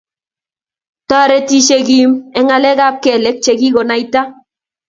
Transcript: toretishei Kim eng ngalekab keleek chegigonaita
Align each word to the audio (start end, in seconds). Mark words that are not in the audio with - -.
toretishei 1.09 1.83
Kim 1.87 2.11
eng 2.37 2.45
ngalekab 2.47 2.95
keleek 3.03 3.37
chegigonaita 3.43 4.21